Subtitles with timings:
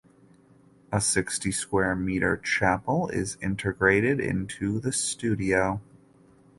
[0.91, 5.79] A sixty square meter chapel is integrated into the studio.